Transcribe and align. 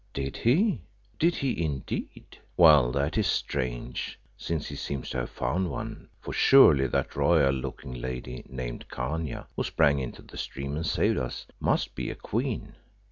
"Did 0.15 0.37
he? 0.37 0.81
Did 1.19 1.35
he, 1.35 1.63
indeed? 1.63 2.39
Well, 2.57 2.91
that 2.93 3.19
is 3.19 3.27
strange 3.27 4.19
since 4.35 4.67
he 4.69 4.75
seems 4.75 5.11
to 5.11 5.19
have 5.19 5.29
found 5.29 5.69
one, 5.69 6.09
for 6.19 6.33
surely 6.33 6.87
that 6.87 7.15
royal 7.15 7.53
looking 7.53 7.93
lady, 7.93 8.43
named 8.49 8.87
Khania, 8.89 9.45
who 9.55 9.61
sprang 9.63 9.99
into 9.99 10.23
the 10.23 10.37
stream 10.37 10.75
and 10.75 10.87
saved 10.87 11.19
us, 11.19 11.45
must 11.59 11.93
be 11.93 12.09
a 12.09 12.15
queen." 12.15 12.73